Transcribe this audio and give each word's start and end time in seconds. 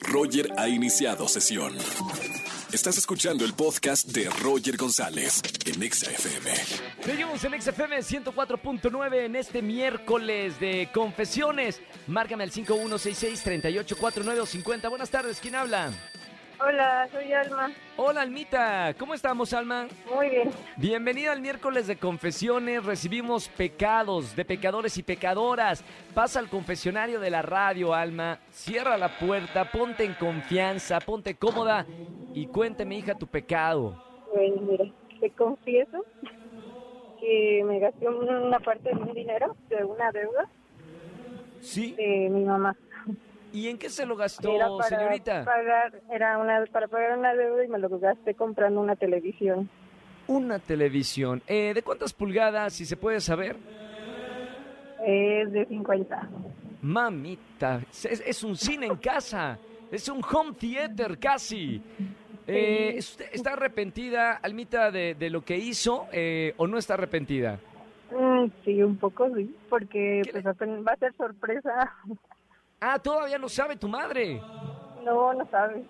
Roger 0.00 0.52
ha 0.56 0.68
iniciado 0.68 1.28
sesión. 1.28 1.74
Estás 2.72 2.98
escuchando 2.98 3.44
el 3.44 3.54
podcast 3.54 4.08
de 4.08 4.28
Roger 4.42 4.76
González 4.76 5.40
en 5.64 5.82
Exa 5.82 6.10
FM. 6.10 6.50
Seguimos 7.04 7.44
en 7.44 7.60
XFM 7.60 7.98
104.9 7.98 9.24
en 9.24 9.36
este 9.36 9.62
miércoles 9.62 10.58
de 10.60 10.90
confesiones. 10.92 11.80
Márcame 12.06 12.44
al 12.44 12.50
5166-3849 12.50 14.38
o 14.40 14.46
50. 14.46 14.88
Buenas 14.88 15.10
tardes, 15.10 15.38
¿quién 15.40 15.54
habla? 15.54 15.92
Hola, 16.58 17.06
soy 17.12 17.32
Alma. 17.32 17.70
Hola, 17.96 18.22
Almita. 18.22 18.94
¿Cómo 18.98 19.12
estamos, 19.12 19.52
Alma? 19.52 19.88
Muy 20.14 20.30
bien. 20.30 20.50
Bienvenida 20.76 21.32
al 21.32 21.42
miércoles 21.42 21.86
de 21.86 21.96
confesiones. 21.96 22.82
Recibimos 22.84 23.48
pecados 23.48 24.34
de 24.34 24.44
pecadores 24.44 24.96
y 24.96 25.02
pecadoras. 25.02 25.84
Pasa 26.14 26.38
al 26.38 26.48
confesionario 26.48 27.20
de 27.20 27.28
la 27.30 27.42
radio, 27.42 27.92
Alma. 27.92 28.38
Cierra 28.50 28.96
la 28.96 29.18
puerta, 29.18 29.70
ponte 29.70 30.04
en 30.04 30.14
confianza, 30.14 30.98
ponte 31.00 31.34
cómoda 31.34 31.84
y 32.32 32.46
cuénteme, 32.46 32.96
hija, 32.96 33.14
tu 33.14 33.26
pecado. 33.26 34.02
Bueno, 34.34 34.62
mire, 34.62 34.92
te 35.20 35.30
confieso 35.32 36.04
que 37.20 37.62
me 37.66 37.80
gasté 37.80 38.08
una 38.08 38.60
parte 38.60 38.88
de 38.88 38.94
mi 38.94 39.12
dinero 39.12 39.56
de 39.68 39.84
una 39.84 40.10
deuda 40.10 40.48
¿Sí? 41.60 41.92
de 41.92 42.28
mi 42.30 42.44
mamá. 42.44 42.74
¿Y 43.56 43.68
en 43.68 43.78
qué 43.78 43.88
se 43.88 44.04
lo 44.04 44.16
gastó, 44.16 44.54
Era 44.54 44.68
para 44.76 44.88
señorita? 44.88 45.44
pagar, 45.44 46.02
era 46.10 46.36
una 46.36 46.62
para 46.70 46.88
pagar 46.88 47.16
una 47.18 47.34
deuda 47.34 47.64
y 47.64 47.68
me 47.68 47.78
lo 47.78 47.88
gasté 47.98 48.34
comprando 48.34 48.80
una 48.80 48.96
televisión. 48.96 49.68
Una 50.26 50.58
televisión. 50.58 51.40
Eh, 51.46 51.72
¿De 51.74 51.82
cuántas 51.82 52.12
pulgadas, 52.12 52.74
si 52.74 52.84
se 52.84 52.96
puede 52.98 53.18
saber? 53.20 53.56
Es 55.06 55.52
de 55.52 55.64
50. 55.66 56.28
Mamita, 56.82 57.80
es, 57.90 58.04
es 58.04 58.44
un 58.44 58.56
cine 58.56 58.86
en 58.86 58.96
casa. 58.96 59.58
Es 59.90 60.08
un 60.08 60.20
home 60.22 60.52
theater 60.58 61.18
casi. 61.18 61.80
Eh, 62.46 62.94
¿es 62.96 63.10
usted- 63.12 63.28
¿Está 63.32 63.52
arrepentida, 63.54 64.32
Almita, 64.34 64.90
de, 64.90 65.14
de 65.14 65.30
lo 65.30 65.42
que 65.44 65.56
hizo 65.56 66.06
eh, 66.12 66.52
o 66.58 66.66
no 66.66 66.76
está 66.76 66.94
arrepentida? 66.94 67.58
Mm, 68.10 68.46
sí, 68.64 68.82
un 68.82 68.96
poco 68.98 69.28
sí, 69.34 69.54
porque 69.68 70.20
¿Qué 70.24 70.30
pues 70.32 70.44
le- 70.44 70.82
va 70.82 70.92
a 70.92 70.96
ser 70.96 71.12
sorpresa. 71.16 71.92
Ah, 72.80 72.98
todavía 72.98 73.38
no 73.38 73.48
sabe 73.48 73.76
tu 73.76 73.88
madre. 73.88 74.40
No, 75.04 75.32
no 75.32 75.46
sabes. 75.50 75.84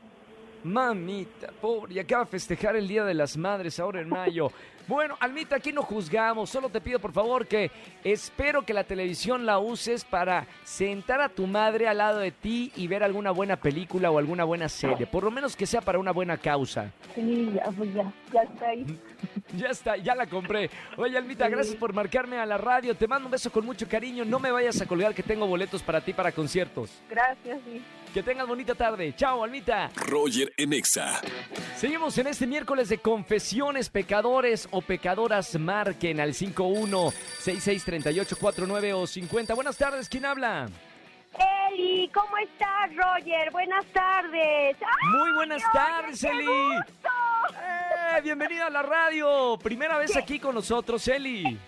Mamita, 0.63 1.53
pobre, 1.61 1.95
y 1.95 1.99
acaba 1.99 2.25
de 2.25 2.31
festejar 2.31 2.77
el 2.77 2.89
Día 2.89 3.05
de 3.05 3.15
las 3.15 3.37
Madres 3.37 3.79
ahora 3.81 4.01
en 4.01 4.09
mayo. 4.09 4.51
Bueno, 4.89 5.17
Almita, 5.19 5.57
aquí 5.57 5.73
no 5.73 5.83
juzgamos, 5.83 6.49
solo 6.49 6.69
te 6.69 6.81
pido 6.81 7.01
por 7.01 7.13
favor 7.13 7.47
que 7.47 7.71
espero 8.05 8.63
que 8.65 8.73
la 8.73 8.85
televisión 8.85 9.45
la 9.45 9.59
uses 9.59 10.05
para 10.05 10.47
sentar 10.63 11.21
a 11.21 11.29
tu 11.29 11.47
madre 11.49 11.89
al 11.89 11.99
lado 11.99 12.21
de 12.21 12.31
ti 12.31 12.71
y 12.77 12.87
ver 12.87 13.03
alguna 13.03 13.33
buena 13.33 13.57
película 13.57 14.11
o 14.13 14.19
alguna 14.19 14.45
buena 14.45 14.69
serie, 14.69 15.07
por 15.07 15.25
lo 15.25 15.33
menos 15.33 15.57
que 15.57 15.67
sea 15.67 15.81
para 15.81 15.99
una 15.99 16.13
buena 16.13 16.37
causa. 16.39 16.93
Sí, 17.17 17.51
ya, 17.55 17.65
pues 17.77 17.93
ya, 17.95 18.13
ya 18.33 18.43
está 18.43 18.69
ahí. 18.69 18.87
Ya 19.57 19.69
está, 19.69 19.97
ya 19.97 20.15
la 20.15 20.27
compré. 20.27 20.69
Oye, 20.97 21.17
Almita, 21.17 21.47
Sí. 21.47 21.53
gracias 21.53 21.77
por 21.77 21.93
marcarme 21.95 22.37
a 22.39 22.45
la 22.45 22.59
radio. 22.59 22.95
Te 22.95 23.07
mando 23.07 23.27
un 23.27 23.31
beso 23.31 23.51
con 23.51 23.65
mucho 23.65 23.89
cariño. 23.89 24.25
No 24.25 24.39
me 24.39 24.51
vayas 24.51 24.81
a 24.81 24.87
colgar 24.87 25.15
que 25.15 25.23
tengo 25.23 25.47
boletos 25.47 25.83
para 25.83 26.01
ti 26.01 26.13
para 26.13 26.33
conciertos. 26.33 26.91
Gracias, 27.09 27.61
sí. 27.65 27.81
Que 28.17 28.23
tengas 28.23 28.49
bonita 28.49 28.75
tarde. 28.75 29.15
Chao, 29.15 29.45
Almita. 29.45 29.91
Roger 29.95 30.51
en 30.57 30.73
Exa. 30.73 31.21
Seguimos 31.77 32.17
en 32.17 32.29
este 32.29 32.47
miércoles 32.47 32.89
de 32.89 32.97
confesiones, 32.97 33.91
pecadores 33.91 34.69
o 34.71 34.81
pecadoras. 34.81 35.55
Marquen 35.59 36.19
al 36.21 36.33
51 36.33 37.11
663849 37.41 38.95
o 38.95 39.07
50. 39.07 39.53
Buenas 39.53 39.77
tardes, 39.77 40.09
¿quién 40.09 40.25
habla? 40.25 40.67
Eli, 41.71 42.11
¿cómo 42.15 42.39
estás, 42.39 42.97
Roger? 42.97 43.51
Buenas 43.53 43.85
tardes. 43.93 44.77
¡Ay, 44.81 45.09
Muy 45.19 45.33
buenas 45.35 45.63
Roger, 45.65 45.83
tardes, 45.85 46.21
qué 46.23 46.29
Eli. 46.31 46.47
gusto! 46.47 47.09
¡Eh! 47.53 48.21
Bienvenida 48.23 48.69
a 48.69 48.71
la 48.71 48.83
radio. 48.83 49.59
Primera 49.63 49.99
vez 49.99 50.17
aquí 50.17 50.39
con 50.39 50.55
nosotros, 50.55 51.07
Eli. 51.09 51.59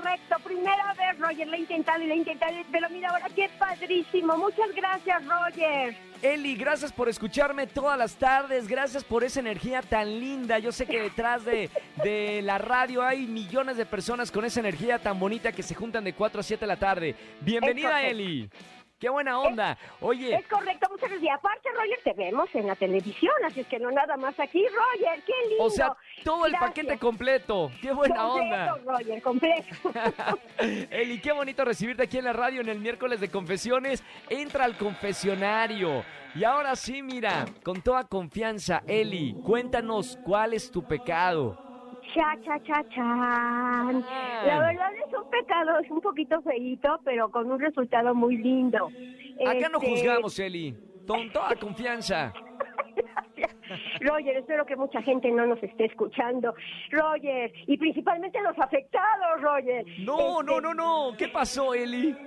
Correcto, 0.00 0.36
primera 0.42 0.94
vez, 0.94 1.18
Roger, 1.18 1.46
le 1.46 1.56
he 1.58 1.60
intentado 1.60 2.02
y 2.02 2.06
le 2.06 2.14
he 2.14 2.16
intentado, 2.16 2.52
pero 2.72 2.88
mira 2.88 3.10
ahora 3.10 3.26
qué 3.34 3.50
padrísimo. 3.58 4.36
Muchas 4.38 4.72
gracias, 4.74 5.22
Roger. 5.26 5.94
Eli, 6.22 6.54
gracias 6.54 6.92
por 6.92 7.08
escucharme 7.08 7.66
todas 7.66 7.98
las 7.98 8.14
tardes, 8.14 8.66
gracias 8.66 9.04
por 9.04 9.24
esa 9.24 9.40
energía 9.40 9.82
tan 9.82 10.08
linda. 10.18 10.58
Yo 10.58 10.72
sé 10.72 10.86
que 10.86 11.02
detrás 11.02 11.44
de, 11.44 11.68
de 12.02 12.40
la 12.42 12.56
radio 12.56 13.02
hay 13.02 13.26
millones 13.26 13.76
de 13.76 13.84
personas 13.84 14.30
con 14.30 14.44
esa 14.44 14.60
energía 14.60 14.98
tan 14.98 15.18
bonita 15.18 15.52
que 15.52 15.62
se 15.62 15.74
juntan 15.74 16.04
de 16.04 16.14
4 16.14 16.40
a 16.40 16.42
7 16.42 16.60
de 16.60 16.66
la 16.66 16.78
tarde. 16.78 17.14
Bienvenida. 17.42 18.02
Eli. 18.02 18.48
Qué 19.00 19.08
buena 19.08 19.40
onda. 19.40 19.78
Oye, 20.00 20.34
Es 20.34 20.46
correcto, 20.46 20.86
muchas 20.90 21.08
gracias. 21.08 21.22
Y 21.22 21.28
aparte, 21.30 21.68
Roger, 21.74 21.98
te 22.04 22.12
vemos 22.12 22.54
en 22.54 22.66
la 22.66 22.76
televisión, 22.76 23.32
así 23.46 23.60
es 23.60 23.66
que 23.66 23.78
no 23.78 23.90
nada 23.90 24.16
más 24.18 24.38
aquí, 24.38 24.62
Roger, 24.68 25.22
qué 25.24 25.32
lindo. 25.48 25.64
o 25.64 25.70
sea, 25.70 25.96
todo 26.22 26.44
el 26.44 26.52
Gracias. 26.52 26.70
paquete 26.70 26.98
completo. 26.98 27.70
Qué 27.80 27.92
buena 27.92 28.26
onda. 28.28 28.72
Completo, 28.72 28.92
Roger, 28.92 29.22
completo. 29.22 29.74
Eli, 30.90 31.18
qué 31.20 31.32
bonito 31.32 31.64
recibirte 31.64 32.02
aquí 32.02 32.18
en 32.18 32.24
la 32.26 32.34
radio 32.34 32.60
en 32.60 32.68
el 32.68 32.78
miércoles 32.78 33.20
de 33.20 33.30
confesiones. 33.30 34.04
Entra 34.28 34.66
al 34.66 34.76
confesionario. 34.76 36.04
Y 36.34 36.44
ahora 36.44 36.76
sí, 36.76 37.02
mira, 37.02 37.46
con 37.64 37.80
toda 37.82 38.04
confianza, 38.04 38.82
Eli, 38.86 39.34
cuéntanos 39.44 40.18
cuál 40.24 40.52
es 40.52 40.70
tu 40.70 40.82
pecado. 40.86 41.69
Cha, 42.14 42.36
cha, 42.44 42.58
cha, 42.64 42.88
chan. 42.90 44.04
La 44.46 44.58
verdad 44.60 44.90
es 45.06 45.14
un 45.16 45.30
pecado, 45.30 45.78
es 45.78 45.90
un 45.90 46.00
poquito 46.00 46.40
feíto, 46.42 47.00
pero 47.04 47.30
con 47.30 47.50
un 47.50 47.60
resultado 47.60 48.14
muy 48.14 48.36
lindo. 48.36 48.88
Acá 49.46 49.68
no 49.68 49.78
Este, 49.78 49.90
juzgamos, 49.90 50.38
Eli. 50.38 50.74
Con 51.06 51.30
toda 51.32 51.54
confianza. 51.56 52.32
Roger, 54.00 54.36
espero 54.38 54.66
que 54.66 54.74
mucha 54.76 55.00
gente 55.02 55.30
no 55.30 55.46
nos 55.46 55.62
esté 55.62 55.84
escuchando. 55.86 56.54
Roger, 56.90 57.52
y 57.66 57.76
principalmente 57.78 58.40
los 58.42 58.58
afectados, 58.58 59.40
Roger. 59.40 59.84
No, 60.00 60.40
Este, 60.40 60.44
no, 60.44 60.60
no, 60.60 60.74
no. 60.74 61.16
¿Qué 61.16 61.28
pasó, 61.28 61.74
Eli? 61.74 62.16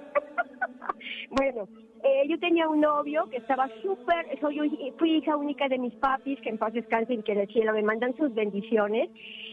Bueno, 1.30 1.68
eh, 2.04 2.28
yo 2.28 2.38
tenía 2.40 2.68
un 2.68 2.82
novio 2.82 3.26
que 3.30 3.38
estaba 3.38 3.70
súper, 3.82 4.40
soy 4.40 4.94
fui 4.98 5.18
hija 5.18 5.38
única 5.38 5.68
de 5.68 5.78
mis 5.78 5.94
papis, 5.96 6.40
que 6.42 6.50
en 6.50 6.58
paz 6.58 6.74
descansen 6.74 7.20
y 7.20 7.24
que 7.24 7.32
en 7.32 7.40
el 7.40 7.48
cielo 7.48 7.74
me 7.74 7.84
mandan 7.84 8.16
sus 8.18 8.34
bendiciones. 8.34 9.10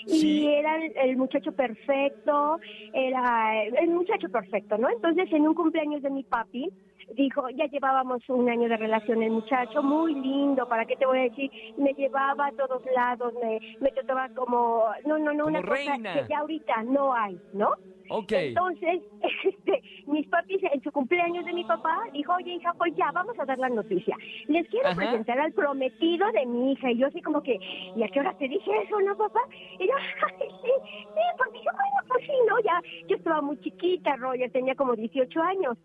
Sí. 0.06 0.42
Y 0.42 0.46
era 0.48 0.76
el, 0.76 0.96
el 0.96 1.16
muchacho 1.16 1.52
perfecto, 1.52 2.58
era 2.92 3.64
el 3.64 3.90
muchacho 3.90 4.28
perfecto, 4.30 4.78
¿no? 4.78 4.88
Entonces, 4.88 5.30
en 5.32 5.46
un 5.46 5.54
cumpleaños 5.54 6.02
de 6.02 6.10
mi 6.10 6.22
papi, 6.24 6.70
dijo, 7.16 7.48
ya 7.50 7.66
llevábamos 7.66 8.28
un 8.28 8.48
año 8.48 8.68
de 8.68 8.76
relación 8.76 9.22
el 9.22 9.30
muchacho, 9.32 9.82
muy 9.82 10.14
lindo, 10.14 10.68
¿para 10.68 10.84
qué 10.86 10.96
te 10.96 11.06
voy 11.06 11.18
a 11.18 11.22
decir? 11.22 11.50
Me 11.76 11.92
llevaba 11.94 12.46
a 12.48 12.52
todos 12.52 12.82
lados, 12.94 13.34
me, 13.42 13.60
me 13.80 13.90
trataba 13.90 14.28
como, 14.30 14.84
no, 15.06 15.18
no, 15.18 15.32
no, 15.32 15.44
Como 15.44 15.58
una 15.58 15.62
cosa 15.62 15.74
reina. 15.74 16.12
que 16.14 16.28
ya 16.28 16.38
ahorita 16.38 16.82
no 16.84 17.14
hay, 17.14 17.40
¿no? 17.52 17.70
Ok. 18.12 18.32
Entonces, 18.32 19.02
este, 19.44 19.82
mis 20.06 20.26
papis, 20.28 20.60
en 20.72 20.82
su 20.82 20.90
cumpleaños 20.90 21.44
de 21.44 21.52
mi 21.52 21.64
papá, 21.64 21.96
dijo, 22.12 22.34
oye, 22.34 22.54
hija, 22.54 22.74
pues 22.76 22.92
ya, 22.96 23.12
vamos 23.12 23.38
a 23.38 23.44
dar 23.44 23.58
la 23.58 23.68
noticia. 23.68 24.16
Les 24.48 24.68
quiero 24.68 24.88
Ajá. 24.88 24.96
presentar 24.96 25.38
al 25.38 25.52
prometido 25.52 26.26
de 26.32 26.44
mi 26.46 26.72
hija. 26.72 26.90
Y 26.90 26.98
yo 26.98 27.06
así 27.06 27.22
como 27.22 27.40
que, 27.40 27.60
¿y 27.94 28.02
a 28.02 28.08
qué 28.08 28.18
hora 28.18 28.34
te 28.34 28.48
dije 28.48 28.70
eso, 28.84 29.00
no, 29.00 29.16
papá? 29.16 29.40
Y 29.78 29.86
yo, 29.86 29.94
ay, 30.40 30.48
sí, 30.60 30.70
sí, 31.14 31.20
porque 31.38 31.58
yo, 31.58 31.70
bueno, 31.72 32.08
pues 32.08 32.26
sí, 32.26 32.32
¿no? 32.48 32.58
Ya, 32.64 32.82
yo 33.06 33.16
estaba 33.16 33.40
muy 33.40 33.58
chiquita, 33.58 34.16
Roger, 34.16 34.50
tenía 34.50 34.74
como 34.74 34.96
18 34.96 35.40
años. 35.40 35.78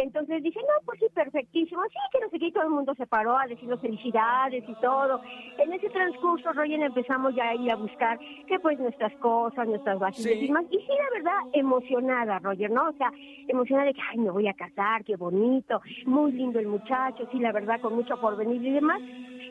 Entonces 0.00 0.42
dije, 0.44 0.60
no, 0.60 0.84
pues 0.86 1.00
sí, 1.00 1.06
perfectísimo. 1.12 1.82
Sí, 1.88 1.98
que 2.12 2.20
no 2.20 2.30
sé 2.30 2.38
qué, 2.38 2.52
todo 2.52 2.62
el 2.64 2.70
mundo 2.70 2.94
se 2.94 3.06
paró 3.06 3.36
a 3.36 3.46
decirnos 3.46 3.80
felicidades 3.80 4.62
y 4.68 4.74
todo. 4.80 5.20
En 5.58 5.72
ese 5.72 5.90
transcurso, 5.90 6.52
Roger, 6.52 6.80
empezamos 6.80 7.34
ya 7.34 7.48
a 7.48 7.54
ir 7.56 7.70
a 7.72 7.76
buscar 7.76 8.18
que 8.46 8.58
pues 8.60 8.78
nuestras 8.78 9.12
cosas, 9.14 9.66
nuestras 9.66 9.98
Sí. 10.16 10.30
y 10.46 10.50
más. 10.52 10.64
Y 10.70 10.76
sí, 10.78 10.86
la 10.88 11.18
verdad, 11.18 11.38
emocionada, 11.52 12.38
Roger, 12.38 12.70
¿no? 12.70 12.88
O 12.90 12.92
sea, 12.92 13.10
emocionada 13.48 13.86
de 13.88 13.94
que, 13.94 14.00
ay, 14.10 14.18
me 14.18 14.30
voy 14.30 14.46
a 14.46 14.54
casar, 14.54 15.04
qué 15.04 15.16
bonito, 15.16 15.80
muy 16.06 16.30
lindo 16.32 16.60
el 16.60 16.68
muchacho, 16.68 17.28
sí, 17.32 17.38
la 17.40 17.50
verdad, 17.52 17.80
con 17.80 17.94
mucho 17.94 18.20
porvenir 18.20 18.64
y 18.64 18.70
demás. 18.70 19.00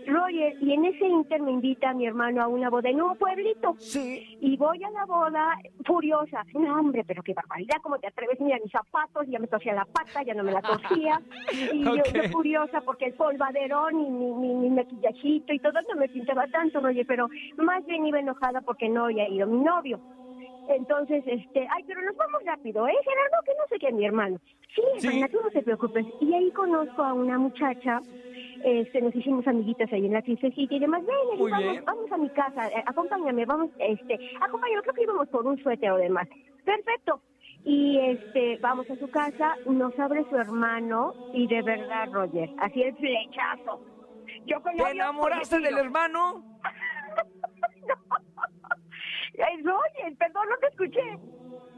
Roger, 0.07 0.55
y 0.61 0.71
en 0.71 0.85
ese 0.85 1.05
inter 1.05 1.41
me 1.41 1.51
invita 1.51 1.89
a 1.89 1.93
mi 1.93 2.05
hermano 2.07 2.41
a 2.41 2.47
una 2.47 2.69
boda 2.69 2.89
en 2.89 3.01
un 3.01 3.17
pueblito. 3.17 3.75
Sí. 3.77 4.37
Y 4.39 4.55
voy 4.55 4.81
a 4.81 4.89
la 4.91 5.05
boda 5.05 5.57
furiosa. 5.85 6.45
No, 6.53 6.79
hombre, 6.79 7.03
pero 7.05 7.21
qué 7.23 7.33
barbaridad, 7.33 7.75
¿cómo 7.83 7.99
te 7.99 8.07
atreves? 8.07 8.39
Mira 8.39 8.57
mis 8.63 8.71
zapatos, 8.71 9.27
ya 9.27 9.37
me 9.37 9.47
tosía 9.47 9.73
la 9.73 9.83
pata, 9.83 10.23
ya 10.23 10.33
no 10.37 10.43
me 10.43 10.51
la 10.53 10.61
tosía. 11.01 11.21
Y 11.73 11.83
yo, 11.83 11.95
yo 12.13 12.23
furiosa 12.31 12.81
porque 12.81 13.05
el 13.05 13.13
polvaderón 13.13 13.99
y 13.99 14.09
mi, 14.09 14.31
mi, 14.33 14.55
mi 14.55 14.69
maquillajito 14.69 15.53
y 15.53 15.59
todo 15.59 15.73
no 15.89 15.95
me 15.99 16.07
pintaba 16.07 16.47
tanto, 16.47 16.79
Roger, 16.79 17.05
pero 17.05 17.27
más 17.57 17.85
bien 17.85 18.05
iba 18.05 18.19
enojada 18.19 18.61
porque 18.61 18.87
no 18.89 19.05
había 19.05 19.27
ido 19.29 19.45
mi 19.47 19.59
novio. 19.59 19.99
Entonces, 20.69 21.23
este, 21.27 21.65
ay, 21.71 21.83
pero 21.87 22.01
nos 22.01 22.15
vamos 22.17 22.43
rápido, 22.45 22.87
¿eh, 22.87 22.93
Gerardo? 23.03 23.37
Que 23.45 23.51
no 23.53 23.67
sé 23.69 23.79
qué, 23.79 23.91
mi 23.93 24.05
hermano. 24.05 24.37
Sí, 24.75 24.81
Sí. 24.97 25.07
hermana, 25.07 25.29
tú 25.29 25.39
no 25.41 25.49
te 25.49 25.61
preocupes. 25.63 26.05
Y 26.19 26.33
ahí 26.33 26.51
conozco 26.51 27.01
a 27.03 27.13
una 27.13 27.37
muchacha, 27.37 28.01
este, 28.65 29.01
nos 29.01 29.15
hicimos 29.15 29.47
amiguitas 29.47 29.91
ahí 29.93 30.05
en 30.05 30.11
la 30.13 30.21
fiestecita 30.21 30.75
y 30.75 30.79
demás. 30.79 31.03
Ven, 31.05 31.39
vamos, 31.49 31.57
bien. 31.71 31.83
vamos 31.85 32.11
a 32.11 32.17
mi 32.17 32.29
casa, 32.31 32.67
eh, 32.67 32.83
acompáñame, 32.85 33.45
vamos, 33.45 33.69
este, 33.79 34.19
acompáñame, 34.41 34.81
creo 34.81 34.93
que 34.93 35.03
íbamos 35.03 35.29
por 35.29 35.47
un 35.47 35.57
suéter 35.63 35.91
o 35.91 35.97
demás. 35.97 36.27
Perfecto. 36.65 37.21
Y 37.69 37.99
este, 37.99 38.57
vamos 38.61 38.89
a 38.89 38.95
su 38.95 39.09
casa, 39.09 39.57
nos 39.65 39.99
abre 39.99 40.23
su 40.29 40.37
hermano 40.37 41.13
y 41.33 41.47
de 41.47 41.61
verdad, 41.63 42.07
Roger, 42.13 42.49
así 42.59 42.81
el 42.81 42.95
flechazo. 42.95 43.81
Yo 44.45 44.61
con 44.61 44.77
¿Te 44.77 44.91
enamoraste 44.91 45.59
del 45.59 45.77
hermano? 45.77 46.45
Roger, 49.65 50.17
perdón, 50.17 50.47
no 50.49 50.55
te 50.61 50.67
escuché. 50.67 51.19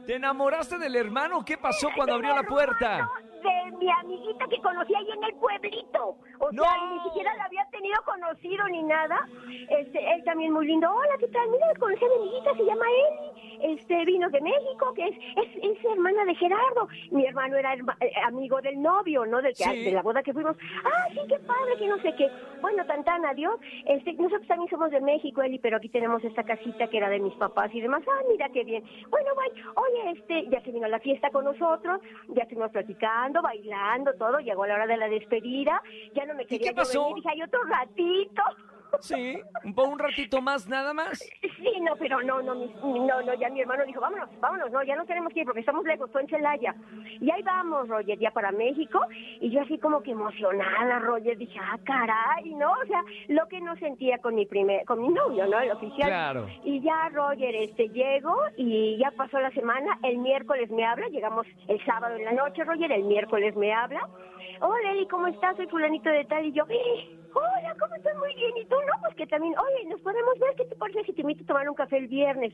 ¿Te 0.06 0.18
enamoraste 0.18 0.78
del 0.78 0.96
hermano? 0.96 1.44
¿Qué 1.44 1.58
pasó 1.58 1.90
cuando 1.96 2.14
abrió 2.14 2.36
la 2.36 2.44
puerta? 2.44 3.10
De 3.44 3.78
mi 3.78 3.90
amiguita 3.90 4.46
que 4.50 4.60
conocí 4.62 4.94
ahí 4.96 5.10
en 5.12 5.24
el 5.24 5.34
pueblito. 5.36 6.16
O 6.40 6.52
¡No! 6.52 6.64
sea, 6.64 6.74
ni 6.92 7.00
siquiera 7.04 7.34
la 7.36 7.44
había 7.46 7.66
tenido 7.72 7.96
conocido 8.06 8.68
ni 8.70 8.84
nada. 8.84 9.28
Este, 9.70 10.14
él 10.14 10.24
también 10.24 10.52
muy 10.54 10.66
lindo. 10.68 10.90
Hola, 10.92 11.16
¿qué 11.20 11.28
tal? 11.28 11.50
Mira, 11.50 11.68
conocí 11.80 12.04
a 12.04 12.08
mi 12.08 12.16
amiguita, 12.16 12.54
se 12.56 12.66
llama 12.66 12.86
Eli. 12.86 13.74
Este, 13.74 14.06
vino 14.06 14.30
de 14.30 14.40
México, 14.42 14.94
que 14.94 15.06
es, 15.08 15.18
es, 15.36 15.64
es 15.64 15.86
hermana 15.86 16.24
de 16.26 16.36
Gerardo. 16.36 16.88
Mi 17.12 17.26
hermano 17.26 17.58
era 17.58 17.76
herma- 17.76 17.98
eh, 18.00 18.12
amigo 18.26 18.62
del 18.62 18.82
novio, 18.82 19.26
¿no? 19.26 19.42
Del 19.42 19.54
que- 19.54 19.64
Sí. 19.70 19.84
De 19.86 19.92
la 19.92 20.02
boda 20.02 20.24
que 20.24 20.34
fuimos. 20.34 20.56
Ah, 20.86 21.08
sí, 21.12 21.20
qué 21.28 21.38
padre, 21.40 21.76
que 21.78 21.88
no 21.88 21.98
sé 22.02 22.16
qué. 22.18 22.30
Bueno, 22.62 22.86
tan 22.86 23.04
tan, 23.04 23.26
adiós. 23.26 23.60
Este, 23.86 24.14
nosotros 24.14 24.48
también 24.48 24.70
somos 24.70 24.92
de 24.92 25.02
México, 25.02 25.42
Eli, 25.42 25.60
pero 25.60 25.78
aquí 25.78 25.90
tenemos 25.90 26.24
esta 26.24 26.44
casita 26.44 26.88
que 26.88 26.98
era 26.98 27.10
de 27.10 27.20
mis 27.20 27.34
papás 27.36 27.70
y 27.74 27.82
demás. 27.82 28.02
Ah, 28.08 28.22
mira 28.30 28.50
qué 28.50 28.64
bien. 28.64 28.84
Bueno, 29.10 29.30
bye. 29.36 29.64
Oye, 29.76 30.12
este, 30.18 30.48
ya 30.50 30.62
se 30.62 30.72
vino 30.72 30.86
a 30.86 30.90
la 30.90 31.00
fiesta 31.00 31.30
con 31.30 31.44
nosotros, 31.46 32.00
ya 32.30 32.44
estuvimos 32.44 32.72
platicando, 32.72 33.29
bailando, 33.34 34.14
todo. 34.14 34.40
Llegó 34.40 34.66
la 34.66 34.76
hora 34.76 34.88
de 34.88 34.98
la 34.98 35.08
despedida. 35.08 35.82
Ya 36.14 36.26
no 36.26 36.34
me 36.36 36.46
quería 36.46 36.70
qué 36.70 36.76
yo 36.76 36.82
pasó? 36.82 37.02
venir. 37.02 37.16
Dije, 37.16 37.30
hay 37.30 37.42
otro 37.44 37.64
ratito. 37.64 38.42
Sí, 39.02 39.40
un, 39.64 40.00
ratito 40.00 40.42
más 40.42 40.68
nada 40.68 40.94
más. 40.94 41.20
Sí, 41.20 41.80
no, 41.82 41.96
pero 41.98 42.22
no, 42.22 42.42
no, 42.42 42.56
no, 42.56 43.22
no, 43.22 43.34
ya 43.36 43.50
mi 43.50 43.62
hermano 43.62 43.86
dijo, 43.86 44.02
vámonos, 44.02 44.30
vámonos, 44.40 44.72
no, 44.72 44.84
ya 44.84 44.96
no 44.96 45.06
tenemos 45.06 45.34
que 45.34 45.42
ir 45.42 45.46
porque 45.46 45.62
estamos 45.62 45.86
lejos, 45.86 46.10
fue 46.12 46.22
en 46.22 46.28
Celaya. 46.28 46.76
Y 47.20 47.32
ahí 47.32 47.42
vamos, 47.44 47.88
Roger, 47.88 48.18
ya 48.20 48.32
para 48.32 48.52
México. 48.52 49.00
Y 49.40 49.50
yo 49.52 49.62
así 49.62 49.78
como 49.78 50.02
que 50.02 50.12
emocionada, 50.12 51.00
Roger, 51.00 51.38
dije, 51.38 51.60
ah, 51.62 51.78
caray, 51.84 52.54
¿no? 52.56 52.72
O 52.72 52.86
sea, 52.88 53.04
lo 53.28 53.48
que 53.48 53.62
no 53.62 53.76
sentía 53.78 54.18
con 54.20 54.36
mi 54.36 54.46
primer, 54.46 54.86
con 54.86 55.02
mi 55.02 55.10
novio, 55.10 55.48
¿no? 55.48 55.60
El 55.60 55.72
oficial. 55.72 56.10
Claro. 56.10 56.48
Y 56.64 56.82
ya, 56.82 57.10
Roger, 57.10 57.56
este, 57.56 57.90
llego 57.90 58.36
y 58.58 58.98
ya 58.98 59.12
pasó 59.12 59.40
la 59.40 59.52
semana, 59.52 59.98
el 60.04 60.18
miércoles 60.18 60.70
me 60.72 60.86
habla, 60.86 61.08
llegamos 61.08 61.46
el 61.68 61.84
sábado 61.86 62.16
en 62.16 62.26
la 62.26 62.34
noche, 62.34 62.64
Roger, 62.64 62.92
el 62.92 63.04
miércoles 63.04 63.56
me 63.56 63.74
habla. 63.74 64.08
Hola, 64.62 64.92
Eli, 64.92 65.08
¿cómo 65.08 65.28
estás? 65.28 65.56
Soy 65.56 65.68
fulanito 65.68 66.10
de 66.10 66.26
tal. 66.26 66.46
Y 66.46 66.52
yo, 66.52 66.66
"Eh, 66.70 67.18
hola, 67.34 67.76
¿cómo 67.80 67.96
estás? 67.96 68.16
Muy 68.18 68.34
bien. 68.36 68.58
¿Y 68.58 68.66
tú? 68.66 68.76
No, 68.76 69.02
pues 69.02 69.16
que 69.16 69.28
también, 69.28 69.54
oye, 69.58 69.86
nos 69.86 70.02
podemos 70.02 70.38
ver, 70.40 70.56
¿qué 70.56 70.66
te 70.66 70.76
parece 70.76 71.04
si 71.04 71.14
te 71.14 71.22
invito 71.22 71.44
a 71.44 71.48
tomar 71.48 71.70
un 71.70 71.76
café 71.76 71.98
el 71.98 72.08
viernes? 72.08 72.54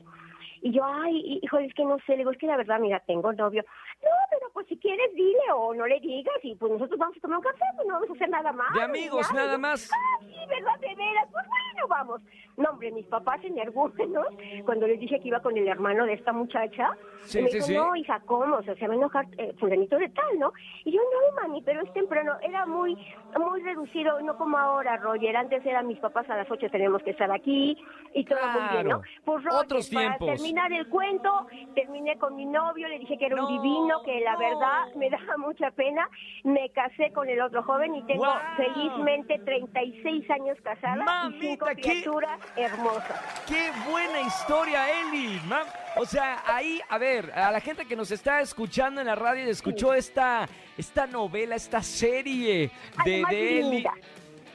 Y 0.62 0.72
yo, 0.72 0.82
ay, 0.84 1.40
híjole, 1.42 1.66
es 1.66 1.74
que 1.74 1.84
no 1.84 1.98
sé, 2.06 2.12
le 2.12 2.18
digo, 2.18 2.30
es 2.30 2.38
que 2.38 2.46
la 2.46 2.56
verdad, 2.56 2.78
mira, 2.80 3.00
tengo 3.00 3.32
novio. 3.32 3.64
No, 4.02 4.10
pero 4.30 4.50
pues 4.52 4.66
si 4.68 4.78
quieres, 4.78 5.14
dile 5.14 5.52
o 5.54 5.74
no 5.74 5.86
le 5.86 6.00
digas 6.00 6.36
y 6.42 6.54
pues 6.54 6.72
nosotros 6.72 6.98
vamos 6.98 7.16
a 7.16 7.20
tomar 7.20 7.38
un 7.38 7.44
café, 7.44 7.64
pues 7.76 7.86
no 7.86 7.94
vamos 7.94 8.10
a 8.10 8.12
hacer 8.14 8.28
nada 8.28 8.52
más. 8.52 8.72
De 8.72 8.82
amigos, 8.82 9.32
nada 9.32 9.52
yo, 9.52 9.58
más. 9.58 9.90
Ah, 9.92 10.18
sí, 10.20 10.34
¿verdad? 10.48 10.80
De 10.80 10.94
veras, 10.94 11.28
pues 11.30 11.44
bueno, 11.46 11.88
vamos. 11.88 12.22
No, 12.56 12.70
hombre, 12.70 12.90
mis 12.92 13.06
papás 13.06 13.44
energúmenos, 13.44 14.26
cuando 14.64 14.86
les 14.86 14.98
dije 14.98 15.20
que 15.20 15.28
iba 15.28 15.40
con 15.40 15.56
el 15.58 15.68
hermano 15.68 16.06
de 16.06 16.14
esta 16.14 16.32
muchacha, 16.32 16.96
Sí, 17.24 17.42
me 17.42 17.48
sí, 17.48 17.56
dijo, 17.56 17.66
sí. 17.66 17.74
no, 17.74 17.94
hija, 17.96 18.20
¿cómo? 18.24 18.56
O 18.56 18.62
sea, 18.62 18.74
se 18.76 18.86
va 18.86 18.94
a 18.94 18.96
enojar 18.96 19.26
eh, 19.36 19.52
fulanito 19.58 19.98
de 19.98 20.08
tal, 20.10 20.38
¿no? 20.38 20.52
Y 20.84 20.92
yo, 20.92 21.00
no, 21.00 21.42
mami, 21.42 21.60
pero 21.62 21.82
es 21.82 21.92
temprano. 21.92 22.34
Era 22.40 22.64
muy, 22.66 22.94
muy 23.38 23.62
reducido, 23.62 24.20
no 24.22 24.36
como 24.38 24.56
ahora, 24.58 24.96
Roger. 24.98 25.36
Antes 25.36 25.64
eran 25.66 25.86
mis 25.88 25.98
papás 25.98 26.28
a 26.30 26.36
las 26.36 26.50
ocho 26.50 26.68
tenemos 26.70 27.02
que 27.02 27.10
estar 27.10 27.30
aquí 27.32 27.76
y 28.14 28.24
todo 28.24 28.38
muy 28.52 28.68
bien, 28.72 28.88
¿no? 28.88 29.02
Pues, 29.24 29.42
Roger, 29.44 29.60
Otros 29.64 29.90
para 29.90 30.16
tiempos. 30.16 30.28
terminar 30.28 30.72
el 30.72 30.88
cuento, 30.88 31.46
terminé 31.74 32.16
con 32.18 32.36
mi 32.36 32.46
novio, 32.46 32.86
le 32.88 32.98
dije 33.00 33.18
que 33.18 33.26
era 33.26 33.36
No, 33.36 33.48
un 33.48 33.60
divino, 33.60 34.02
que 34.04 34.20
la 34.20 34.34
no. 34.34 34.38
verdad 34.38 34.94
me 34.94 35.10
daba 35.26 35.36
mucha 35.38 35.70
pena. 35.72 36.08
Me 36.44 36.70
casé 36.70 37.12
con 37.12 37.28
el 37.28 37.40
otro 37.40 37.62
joven 37.64 37.94
y 37.96 38.02
tengo 38.04 38.24
Guau. 38.24 38.38
felizmente 38.56 39.38
36 39.40 40.30
años 40.30 40.58
casada 40.62 41.04
y 41.30 41.40
cinco 41.40 41.66
criaturas 41.74 42.40
hermosas. 42.54 43.20
¡Qué 43.46 43.70
buena 43.88 44.20
historia, 44.20 44.86
Eli! 45.00 45.40
Mam- 45.48 45.66
O 45.96 46.04
sea, 46.04 46.42
ahí, 46.46 46.80
a 46.88 46.98
ver, 46.98 47.32
a 47.34 47.50
la 47.50 47.60
gente 47.60 47.86
que 47.86 47.96
nos 47.96 48.10
está 48.10 48.40
escuchando 48.42 49.00
en 49.00 49.06
la 49.06 49.14
radio 49.14 49.46
y 49.46 49.50
escuchó 49.50 49.94
esta, 49.94 50.46
esta 50.76 51.06
novela, 51.06 51.56
esta 51.56 51.82
serie 51.82 52.70
de, 53.04 53.22
Además, 53.24 53.30
de 53.30 53.58
Eli. 53.60 53.70
linda. 53.70 53.92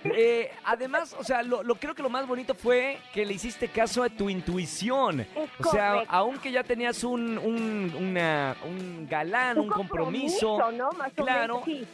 Eh, 0.04 0.52
además, 0.64 1.16
o 1.20 1.24
sea, 1.24 1.44
lo, 1.44 1.62
lo- 1.64 1.76
creo 1.76 1.94
que 1.94 2.02
lo 2.02 2.10
más 2.10 2.26
bonito 2.28 2.56
fue 2.56 2.98
que 3.14 3.26
le 3.26 3.34
hiciste 3.34 3.68
caso 3.68 4.02
a 4.04 4.10
tu 4.10 4.30
intuición. 4.30 5.22
Es 5.22 5.28
O 5.60 5.70
sea, 5.72 5.92
correcto. 5.92 6.14
aunque 6.16 6.52
ya 6.52 6.64
tenías 6.64 7.04
un, 7.04 7.38
un, 7.38 7.94
una- 7.98 8.56
un 8.66 9.08
galán, 9.08 9.60
un, 9.60 9.68
compromiso, 9.70 10.72
¿no? 10.72 10.92
Más 10.94 11.12
o 11.18 11.24
claro, 11.24 11.62
menos, 11.66 11.66
sí. 11.66 11.88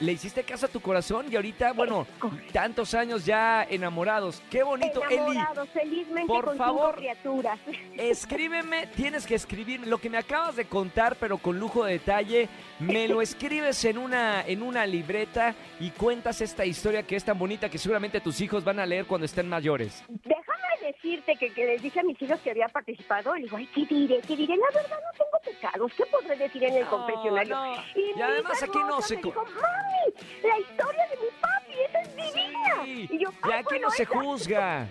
le 0.00 0.12
hiciste 0.12 0.44
caso 0.44 0.66
a 0.66 0.68
tu 0.68 0.80
corazón 0.80 1.26
y 1.30 1.34
ahorita, 1.36 1.72
bueno, 1.72 2.06
tantos 2.52 2.94
años 2.94 3.24
ya 3.26 3.64
enamorados. 3.68 4.40
Qué 4.50 4.62
bonito, 4.62 5.02
Eli. 5.08 5.38
Felizmente 5.72 6.26
por 6.28 6.44
con 6.44 6.56
favor. 6.58 6.94
criaturas. 6.96 7.58
Escríbeme, 7.96 8.86
tienes 8.86 9.26
que 9.26 9.34
escribir 9.34 9.84
lo 9.86 9.98
que 9.98 10.08
me 10.08 10.18
acabas 10.18 10.54
de 10.56 10.66
contar, 10.66 11.16
pero 11.16 11.38
con 11.38 11.58
lujo 11.58 11.84
de 11.84 11.94
detalle. 11.94 12.48
Me 12.78 13.08
lo 13.08 13.20
escribes 13.22 13.84
en 13.84 13.98
una, 13.98 14.42
en 14.46 14.62
una 14.62 14.86
libreta 14.86 15.54
y 15.80 15.90
cuentas 15.90 16.40
esta 16.40 16.64
historia 16.64 17.02
que 17.02 17.16
es 17.16 17.24
tan 17.24 17.36
bonita 17.38 17.47
que 17.56 17.78
seguramente 17.78 18.20
tus 18.20 18.40
hijos 18.42 18.62
van 18.64 18.78
a 18.78 18.84
leer 18.86 19.06
cuando 19.06 19.24
estén 19.24 19.48
mayores. 19.48 20.04
Déjame 20.08 20.92
decirte 20.92 21.34
que, 21.36 21.50
que 21.52 21.64
les 21.66 21.82
dije 21.82 22.00
a 22.00 22.02
mis 22.02 22.20
hijos 22.20 22.38
que 22.40 22.50
había 22.50 22.68
participado. 22.68 23.34
Y 23.36 23.42
digo, 23.42 23.56
ay, 23.56 23.66
¿qué 23.74 23.86
diré? 23.86 24.20
¿Qué 24.26 24.36
diré? 24.36 24.54
La 24.56 24.66
verdad 24.82 24.98
no 25.02 25.12
tengo 25.24 25.56
pecados. 25.56 25.92
¿Qué 25.96 26.04
podré 26.06 26.36
decir 26.36 26.62
en 26.64 26.74
el 26.74 26.84
No, 26.84 26.90
confesionario? 26.90 27.54
no. 27.56 27.74
Y, 27.94 28.18
Y 28.18 28.20
además 28.22 28.62
aquí 28.62 28.78
no 28.78 29.00
se 29.00 29.16
dijo, 29.16 29.32
mami, 29.44 30.14
la 30.42 30.58
historia 30.58 31.06
de 31.08 31.16
mi 31.16 31.30
papi, 31.40 31.72
esa 31.88 32.00
es 32.02 32.16
divina. 32.16 32.84
Sí, 32.84 33.08
Y 33.10 33.18
yo, 33.18 33.30
y 33.30 33.34
"Ay, 33.42 33.52
aquí 33.52 33.64
bueno, 33.64 33.86
no 33.86 33.90
se 33.92 34.02
esa". 34.02 34.12
juzga. 34.20 34.86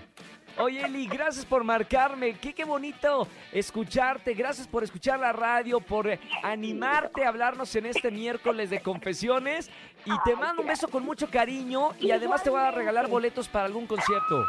Oye, 0.60 0.84
Eli, 0.86 1.08
gracias 1.08 1.46
por 1.46 1.64
marcarme. 1.64 2.34
Qué, 2.34 2.54
qué 2.54 2.66
bonito 2.66 3.28
escucharte. 3.52 4.34
Gracias 4.34 4.68
por 4.68 4.84
escuchar 4.84 5.20
la 5.20 5.32
radio, 5.32 5.80
por 5.80 6.10
animarte 6.42 7.26
a 7.26 7.30
hablarnos 7.30 7.76
en 7.76 7.86
este 7.86 8.10
miércoles 8.10 8.72
de 8.72 8.82
confesiones. 8.82 9.70
Y 10.06 10.12
te 10.26 10.36
mando 10.36 10.64
un 10.64 10.68
beso 10.68 10.88
con 10.88 11.04
mucho 11.04 11.30
cariño. 11.30 11.90
Y 12.00 12.10
además 12.10 12.42
te 12.42 12.50
voy 12.50 12.62
a 12.62 12.72
regalar 12.72 13.08
boletos 13.08 13.48
para 13.48 13.66
algún 13.66 13.86
concierto. 13.86 14.44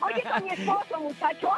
Oye, 0.00 0.22
con 0.22 0.44
mi 0.44 0.50
esposo, 0.50 1.00
muchachos. 1.00 1.50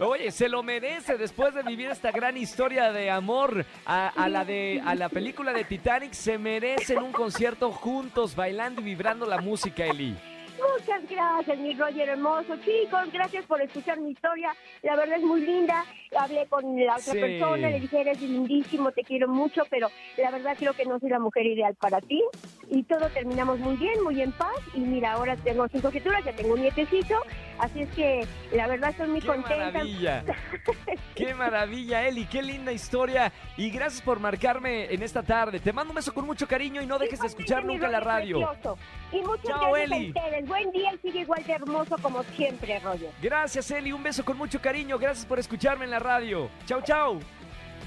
Oye, 0.00 0.30
se 0.30 0.48
lo 0.48 0.62
merece 0.62 1.18
después 1.18 1.54
de 1.54 1.62
vivir 1.62 1.90
esta 1.90 2.10
gran 2.10 2.36
historia 2.36 2.90
de 2.92 3.10
amor 3.10 3.66
a, 3.84 4.08
a 4.08 4.28
la 4.28 4.44
de 4.44 4.80
a 4.84 4.94
la 4.94 5.08
película 5.08 5.52
de 5.52 5.64
Titanic. 5.64 6.12
Se 6.12 6.38
merecen 6.38 7.02
un 7.02 7.12
concierto 7.12 7.70
juntos, 7.70 8.34
bailando 8.34 8.80
y 8.80 8.84
vibrando 8.84 9.26
la 9.26 9.40
música, 9.40 9.84
Eli. 9.84 10.16
Muchas 10.58 11.08
gracias, 11.08 11.58
mi 11.58 11.74
Roger 11.74 12.08
hermoso. 12.08 12.56
Chicos, 12.64 13.12
gracias 13.12 13.44
por 13.46 13.60
escuchar 13.62 14.00
mi 14.00 14.10
historia. 14.10 14.54
La 14.82 14.96
verdad 14.96 15.18
es 15.18 15.22
muy 15.24 15.40
linda. 15.42 15.84
Hablé 16.18 16.46
con 16.46 16.64
la 16.84 16.94
otra 16.96 17.12
Sí. 17.12 17.18
persona, 17.20 17.68
le 17.70 17.80
dije, 17.80 18.00
eres 18.00 18.20
lindísimo, 18.20 18.90
te 18.92 19.02
quiero 19.04 19.28
mucho, 19.28 19.62
pero 19.70 19.88
la 20.16 20.30
verdad 20.30 20.56
creo 20.58 20.72
que 20.72 20.86
no 20.86 20.98
soy 20.98 21.10
la 21.10 21.18
mujer 21.18 21.46
ideal 21.46 21.74
para 21.74 22.00
ti. 22.00 22.22
Y 22.70 22.82
todo 22.84 23.08
terminamos 23.10 23.58
muy 23.58 23.76
bien, 23.76 24.02
muy 24.02 24.20
en 24.22 24.32
paz. 24.32 24.56
Y 24.74 24.80
mira, 24.80 25.12
ahora 25.12 25.36
tengo 25.36 25.68
cinco 25.68 25.90
criaturas, 25.90 26.24
ya 26.24 26.32
tengo 26.32 26.54
un 26.54 26.62
nietecito. 26.62 27.14
Así 27.58 27.82
es 27.82 27.90
que 27.90 28.26
la 28.52 28.66
verdad 28.68 28.90
estoy 28.90 29.08
muy 29.08 29.20
¡Qué 29.20 29.26
contenta. 29.26 29.66
maravilla! 29.72 30.24
¡Qué 31.14 31.34
maravilla, 31.34 32.06
Eli! 32.06 32.24
¡Qué 32.26 32.42
linda 32.42 32.72
historia! 32.72 33.32
Y 33.56 33.70
gracias 33.70 34.00
por 34.02 34.18
marcarme 34.20 34.92
en 34.92 35.02
esta 35.02 35.22
tarde. 35.22 35.58
Te 35.60 35.72
mando 35.72 35.90
un 35.90 35.96
beso 35.96 36.14
con 36.14 36.24
mucho 36.24 36.46
cariño 36.48 36.80
y 36.80 36.86
no 36.86 36.98
dejes 36.98 37.20
de 37.20 37.26
escuchar 37.26 37.64
nunca 37.64 37.88
la 37.88 38.00
radio. 38.00 38.38
Precioso. 38.48 38.78
Y 39.12 39.20
muchas 39.22 39.44
Chao, 39.46 39.72
gracias 39.72 39.90
Eli. 39.92 40.06
a 40.06 40.08
ustedes. 40.20 40.47
Buen 40.48 40.70
día 40.72 40.94
y 40.94 40.98
sigue 40.98 41.20
igual 41.20 41.44
de 41.44 41.52
hermoso 41.52 41.96
como 42.00 42.22
siempre, 42.22 42.78
Roger. 42.80 43.10
Gracias, 43.20 43.70
Eli. 43.70 43.92
Un 43.92 44.02
beso 44.02 44.24
con 44.24 44.36
mucho 44.36 44.60
cariño. 44.60 44.98
Gracias 44.98 45.26
por 45.26 45.38
escucharme 45.38 45.84
en 45.84 45.90
la 45.90 45.98
radio. 45.98 46.50
Chau, 46.66 46.80
chau. 46.82 47.20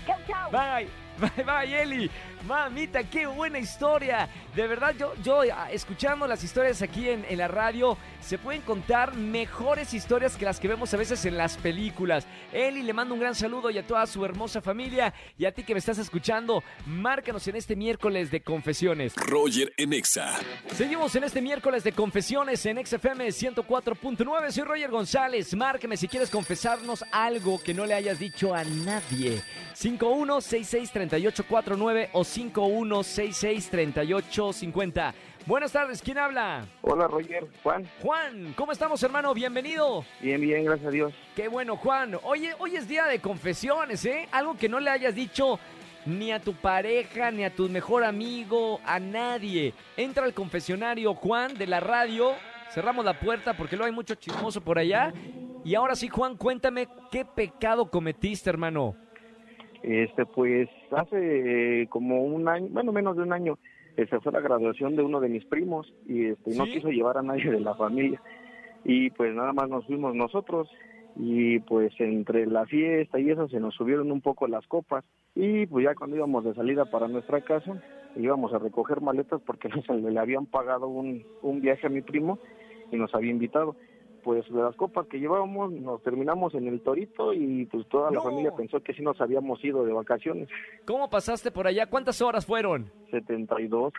Chao, 0.06 0.18
chao. 0.28 0.52
Bye. 0.52 0.88
Bye, 1.20 1.44
bye, 1.44 1.82
Eli. 1.82 2.10
Mamita, 2.48 3.04
qué 3.04 3.28
buena 3.28 3.60
historia. 3.60 4.28
De 4.56 4.68
verdad, 4.68 4.94
yo, 4.98 5.14
yo 5.24 5.42
ah, 5.54 5.72
escuchando 5.72 6.28
las 6.28 6.44
historias 6.44 6.82
aquí 6.82 7.08
en, 7.08 7.26
en 7.30 7.38
la 7.38 7.48
radio, 7.48 7.98
se 8.20 8.38
pueden 8.38 8.62
contar 8.62 9.16
mejores 9.16 9.94
historias 9.94 10.36
que 10.36 10.44
las 10.46 10.60
que 10.60 10.68
vemos 10.68 10.94
a 10.94 10.98
veces 10.98 11.24
en 11.26 11.38
las 11.38 11.58
películas. 11.58 12.26
Eli, 12.52 12.84
le 12.84 12.94
mando 12.94 13.14
un 13.14 13.20
gran 13.20 13.36
saludo 13.36 13.70
y 13.70 13.78
a 13.78 13.86
toda 13.86 14.08
su 14.08 14.26
hermosa 14.26 14.62
familia. 14.62 15.14
Y 15.38 15.46
a 15.46 15.52
ti 15.52 15.64
que 15.64 15.74
me 15.74 15.80
estás 15.80 16.00
escuchando, 16.00 16.64
márcanos 16.86 17.48
en 17.48 17.56
este 17.56 17.76
miércoles 17.76 18.32
de 18.32 18.42
confesiones. 18.42 19.14
Roger 19.16 19.72
en 19.78 19.94
Exa. 19.94 20.40
Seguimos 20.76 21.16
en 21.16 21.26
este 21.26 21.42
miércoles 21.42 21.84
de 21.84 21.92
confesiones 21.92 22.66
en 22.66 22.84
XFM 22.86 23.28
104.9. 23.28 24.52
Soy 24.52 24.64
Roger 24.64 24.90
González. 24.90 25.54
Márqueme 25.56 25.98
si 25.98 26.08
quieres 26.08 26.30
confesarnos 26.30 27.04
algo 27.12 27.62
que 27.62 27.74
no 27.74 27.86
le 27.86 27.94
hayas 27.94 28.18
dicho 28.20 28.56
a 28.56 28.64
nadie. 28.64 29.42
51663849 29.76 32.10
o 32.14 32.24
51663850. 32.32 35.14
Buenas 35.46 35.72
tardes, 35.72 36.02
¿quién 36.02 36.18
habla? 36.20 36.66
Hola 36.82 37.08
Roger, 37.08 37.48
Juan. 37.64 37.88
Juan, 38.02 38.54
¿cómo 38.56 38.72
estamos 38.72 39.02
hermano? 39.02 39.34
Bienvenido. 39.34 40.06
Bien, 40.20 40.40
bien, 40.40 40.66
gracias 40.66 40.88
a 40.88 40.92
Dios. 40.92 41.12
Qué 41.36 41.48
bueno, 41.48 41.78
Juan. 41.78 42.16
Oye, 42.24 42.54
hoy 42.60 42.76
es 42.76 42.88
día 42.88 43.08
de 43.08 43.20
confesiones, 43.20 44.06
¿eh? 44.06 44.28
Algo 44.32 44.56
que 44.56 44.70
no 44.70 44.80
le 44.80 44.92
hayas 44.92 45.16
dicho 45.16 45.60
ni 46.06 46.32
a 46.32 46.40
tu 46.40 46.54
pareja, 46.54 47.32
ni 47.32 47.44
a 47.44 47.54
tu 47.54 47.70
mejor 47.70 48.04
amigo, 48.04 48.80
a 48.86 49.00
nadie. 49.00 49.74
Entra 49.98 50.26
al 50.26 50.34
confesionario, 50.34 51.16
Juan, 51.16 51.56
de 51.56 51.68
la 51.68 51.80
radio. 51.80 52.34
Cerramos 52.72 53.04
la 53.04 53.20
puerta 53.20 53.56
porque 53.56 53.76
luego 53.76 53.88
hay 53.88 53.96
mucho 53.96 54.16
chismoso 54.16 54.62
por 54.62 54.78
allá. 54.78 55.12
Y 55.64 55.76
ahora 55.76 55.96
sí, 55.96 56.08
Juan, 56.08 56.38
cuéntame 56.38 56.88
qué 57.12 57.26
pecado 57.26 57.90
cometiste, 57.90 58.50
hermano. 58.50 58.96
Este, 59.84 60.26
pues 60.26 60.70
hace 60.92 61.82
eh, 61.82 61.88
como 61.88 62.24
un 62.24 62.48
año, 62.48 62.68
bueno, 62.70 62.92
menos 62.92 63.18
de 63.18 63.24
un 63.24 63.34
año, 63.34 63.58
se 63.96 64.20
fue 64.20 64.32
la 64.32 64.40
graduación 64.40 64.96
de 64.96 65.04
uno 65.04 65.20
de 65.20 65.30
mis 65.30 65.46
primos 65.46 65.92
y 66.08 66.28
este, 66.28 66.56
no 66.56 66.66
quiso 66.66 66.90
llevar 66.90 67.18
a 67.18 67.24
nadie 67.24 67.52
de 67.52 67.60
la 67.60 67.76
familia. 67.76 68.22
Y 68.84 69.10
pues 69.12 69.34
nada 69.34 69.54
más 69.54 69.70
nos 69.70 69.86
fuimos 69.86 70.16
nosotros 70.16 70.70
y 71.16 71.60
pues 71.60 71.94
entre 72.00 72.46
la 72.46 72.66
fiesta 72.66 73.20
y 73.20 73.30
eso 73.30 73.48
se 73.50 73.60
nos 73.60 73.76
subieron 73.76 74.12
un 74.12 74.22
poco 74.22 74.48
las 74.48 74.66
copas 74.68 75.04
y 75.36 75.66
pues 75.66 75.84
ya 75.84 75.94
cuando 75.94 76.16
íbamos 76.16 76.44
de 76.46 76.54
salida 76.54 76.86
para 76.86 77.10
nuestra 77.10 77.42
casa 77.42 77.82
íbamos 78.16 78.54
a 78.54 78.60
recoger 78.60 79.02
maletas 79.02 79.42
porque 79.46 79.70
nos 79.90 80.02
le 80.02 80.20
habían 80.20 80.46
pagado 80.46 80.88
un, 80.88 81.24
un 81.42 81.62
viaje 81.62 81.88
a 81.88 81.90
mi 81.90 82.02
primo 82.02 82.40
y 82.92 82.98
nos 82.98 83.14
había 83.14 83.32
invitado. 83.32 83.76
Pues 84.24 84.48
de 84.52 84.62
las 84.62 84.76
copas 84.76 85.08
que 85.08 85.20
llevábamos 85.20 85.72
nos 85.72 86.02
terminamos 86.04 86.54
en 86.54 86.68
el 86.68 86.82
Torito 86.82 87.34
y 87.34 87.66
pues 87.66 87.88
toda 87.90 88.12
la 88.12 88.22
familia 88.22 88.52
pensó 88.56 88.82
que 88.82 88.94
sí 88.94 89.02
nos 89.02 89.20
habíamos 89.20 89.64
ido 89.64 89.84
de 89.84 89.94
vacaciones. 89.94 90.48
¿Cómo 90.86 91.10
pasaste 91.10 91.52
por 91.52 91.68
allá? 91.68 91.88
¿Cuántas 91.88 92.22
horas 92.22 92.46
fueron? 92.46 92.92
72. 93.10 93.94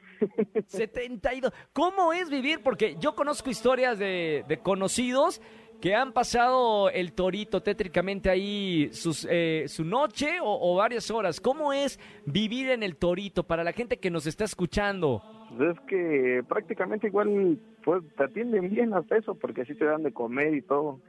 72. 0.67 1.52
¿Cómo 1.73 2.12
es 2.12 2.31
vivir? 2.31 2.61
Porque 2.62 2.97
yo 2.99 3.14
conozco 3.14 3.50
historias 3.50 3.99
de, 3.99 4.45
de 4.47 4.59
conocidos 4.59 5.41
que 5.83 5.97
han 5.97 6.12
pasado 6.12 6.91
el 6.91 7.12
torito 7.12 7.61
tétricamente 7.61 8.31
ahí 8.31 8.88
sus, 8.93 9.26
eh, 9.29 9.64
su 9.67 9.85
noche 9.85 10.38
o, 10.41 10.73
o 10.73 10.76
varias 10.76 11.11
horas. 11.11 11.41
¿Cómo 11.41 11.73
es 11.73 11.99
vivir 12.25 12.71
en 12.71 12.85
el 12.85 12.97
torito 12.97 13.43
para 13.43 13.64
la 13.64 13.73
gente 13.73 13.99
que 13.99 14.09
nos 14.09 14.26
está 14.26 14.45
escuchando? 14.45 15.21
Pues 15.57 15.71
es 15.71 15.81
que 15.88 16.45
prácticamente 16.49 17.09
igual 17.09 17.59
pues 17.85 18.03
te 18.17 18.25
atienden 18.25 18.71
bien 18.71 18.95
hasta 18.95 19.17
eso 19.17 19.35
porque 19.35 19.65
sí 19.65 19.75
te 19.75 19.85
dan 19.85 20.03
de 20.03 20.12
comer 20.12 20.55
y 20.55 20.62
todo. 20.62 21.01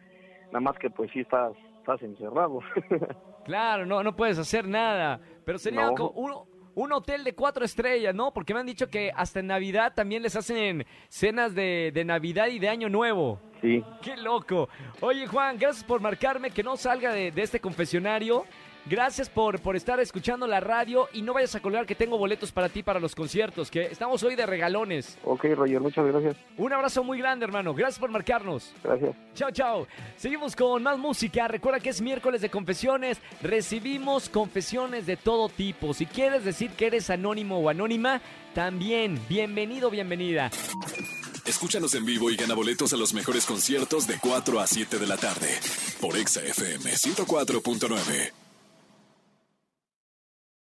Nada 0.48 0.60
más 0.60 0.78
que 0.78 0.90
pues 0.90 1.10
sí 1.12 1.22
estás, 1.22 1.54
estás 1.80 2.02
encerrado. 2.02 2.60
Claro, 3.46 3.86
no, 3.86 4.02
no 4.04 4.16
puedes 4.16 4.40
hacer 4.40 4.66
nada. 4.70 5.20
Pero 5.44 5.58
sería 5.58 5.88
No. 5.88 5.96
como 5.96 6.10
un, 6.12 6.32
un 6.76 6.94
hotel 6.94 7.26
de 7.26 7.36
cuatro 7.36 7.66
estrellas, 7.66 8.16
¿no? 8.16 8.32
Porque 8.34 8.54
me 8.54 8.62
han 8.62 8.66
dicho 8.66 8.88
que 8.90 9.12
hasta 9.14 9.42
en 9.42 9.48
Navidad 9.48 9.92
también 9.94 10.24
les 10.24 10.38
hacen 10.38 10.86
cenas 11.10 11.54
de, 11.54 11.92
de 11.94 12.06
Navidad 12.06 12.48
y 12.48 12.60
de 12.60 12.70
Año 12.70 12.88
Nuevo. 12.88 13.42
sí. 13.62 13.84
¡Qué 14.02 14.16
loco! 14.16 14.70
Oye, 15.02 15.28
Juan, 15.28 15.58
gracias 15.60 15.84
por 15.84 16.00
marcarme, 16.00 16.52
que 16.52 16.64
no 16.64 16.78
salga 16.78 17.12
de, 17.12 17.32
de 17.32 17.42
este 17.42 17.60
confesionario. 17.60 18.46
Gracias 18.86 19.30
por, 19.30 19.60
por 19.62 19.78
estar 19.78 20.00
escuchando 20.02 20.46
la 20.46 20.60
radio 20.60 21.08
y 21.14 21.22
no 21.22 21.34
vayas 21.34 21.56
a 21.56 21.62
colgar 21.62 21.86
que 21.86 21.96
tengo 21.96 22.18
boletos 22.18 22.52
para 22.52 22.68
ti 22.68 22.84
para 22.84 23.00
los 23.00 23.16
conciertos, 23.16 23.72
que 23.72 23.84
estamos 23.86 24.22
hoy 24.24 24.36
de 24.36 24.46
regalones. 24.46 25.18
Ok, 25.24 25.46
Roger, 25.56 25.80
muchas 25.80 26.06
gracias. 26.06 26.36
Un 26.58 26.74
abrazo 26.74 27.04
muy 27.04 27.18
grande, 27.18 27.46
hermano. 27.46 27.74
Gracias 27.74 28.00
por 28.00 28.12
marcarnos. 28.12 28.74
Gracias. 28.84 29.16
Chao, 29.36 29.52
chao. 29.52 29.88
Seguimos 30.18 30.56
con 30.56 30.84
más 30.84 30.98
música. 30.98 31.48
Recuerda 31.48 31.80
que 31.80 31.90
es 31.90 32.02
miércoles 32.02 32.42
de 32.42 32.50
confesiones. 32.50 33.20
Recibimos 33.42 34.28
confesiones 34.28 35.06
de 35.06 35.16
todo 35.16 35.48
tipo. 35.48 35.94
Si 35.94 36.06
quieres 36.06 36.44
decir 36.44 36.72
que 36.72 36.88
eres 36.88 37.10
anónimo 37.10 37.60
o 37.60 37.70
anónima, 37.70 38.22
también 38.54 39.20
bienvenido, 39.30 39.90
bienvenida. 39.90 40.52
Escúchanos 41.46 41.94
en 41.96 42.06
vivo 42.06 42.30
y 42.30 42.36
gana 42.36 42.54
boletos 42.54 42.94
a 42.94 42.98
los 42.98 43.14
mejores 43.14 43.46
conciertos 43.46 44.08
de 44.08 44.18
4 44.20 44.60
a 44.60 44.68
7 44.68 44.98
de 44.98 45.08
la 45.08 45.18
tarde 45.18 45.48
por 46.00 46.18
Exa 46.18 46.42
FM 46.42 46.92
104.9. 46.92 48.43